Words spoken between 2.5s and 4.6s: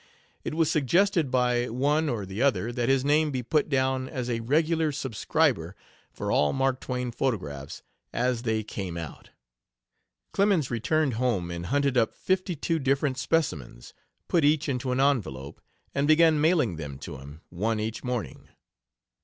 that his name be put down as a